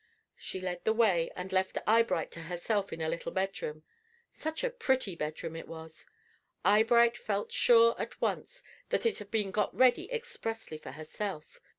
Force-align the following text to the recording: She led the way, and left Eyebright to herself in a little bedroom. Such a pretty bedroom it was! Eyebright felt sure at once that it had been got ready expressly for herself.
She 0.35 0.59
led 0.59 0.83
the 0.83 0.93
way, 0.93 1.29
and 1.35 1.53
left 1.53 1.77
Eyebright 1.85 2.31
to 2.31 2.39
herself 2.39 2.91
in 2.91 3.01
a 3.01 3.07
little 3.07 3.31
bedroom. 3.31 3.83
Such 4.31 4.63
a 4.63 4.71
pretty 4.71 5.15
bedroom 5.15 5.55
it 5.55 5.67
was! 5.67 6.07
Eyebright 6.65 7.15
felt 7.15 7.51
sure 7.51 7.93
at 7.99 8.19
once 8.19 8.63
that 8.89 9.05
it 9.05 9.19
had 9.19 9.29
been 9.29 9.51
got 9.51 9.77
ready 9.77 10.11
expressly 10.11 10.79
for 10.79 10.93
herself. 10.93 11.59